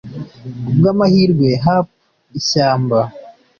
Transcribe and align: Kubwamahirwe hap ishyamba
Kubwamahirwe 0.65 1.49
hap 1.65 1.85
ishyamba 2.39 2.99